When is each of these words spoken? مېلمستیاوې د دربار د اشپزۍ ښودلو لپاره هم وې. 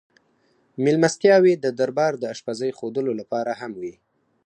مېلمستیاوې 0.83 1.53
د 1.57 1.65
دربار 1.79 2.13
د 2.17 2.23
اشپزۍ 2.33 2.69
ښودلو 2.77 3.11
لپاره 3.21 3.51
هم 3.61 3.71
وې. 3.81 3.93